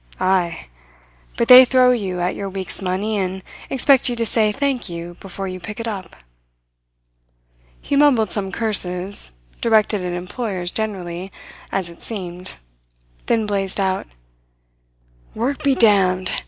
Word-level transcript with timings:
Ay! 0.19 0.65
But 1.37 1.47
they 1.47 1.63
throw 1.63 1.91
at 1.91 1.99
you 1.99 2.25
your 2.29 2.49
week's 2.49 2.81
money 2.81 3.19
and 3.19 3.43
expect 3.69 4.09
you 4.09 4.15
to 4.15 4.25
say 4.25 4.51
'thank 4.51 4.89
you' 4.89 5.15
before 5.19 5.47
you 5.47 5.59
pick 5.59 5.79
it 5.79 5.87
up." 5.87 6.15
He 7.79 7.95
mumbled 7.95 8.31
some 8.31 8.51
curses, 8.51 9.33
directed 9.61 10.03
at 10.03 10.13
employers 10.13 10.71
generally, 10.71 11.31
as 11.71 11.87
it 11.87 12.01
seemed, 12.01 12.55
then 13.27 13.45
blazed 13.45 13.79
out: 13.79 14.07
"Work 15.35 15.61
be 15.63 15.75
damned! 15.75 16.31